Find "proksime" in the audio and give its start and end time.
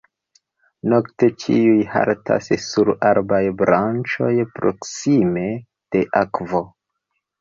4.57-5.45